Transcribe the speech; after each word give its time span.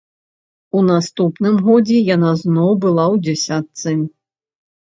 У 0.77 0.81
наступным 0.91 1.59
годзе 1.67 1.99
яна 2.15 2.31
зноў 2.45 2.71
была 2.87 3.05
ў 3.13 3.15
дзесятцы. 3.29 3.91